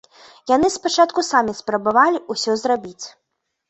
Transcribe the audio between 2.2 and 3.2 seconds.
ўсё зрабіць.